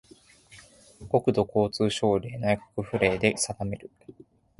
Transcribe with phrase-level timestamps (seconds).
[1.11, 3.91] 国土交通省令・内閣府令で定める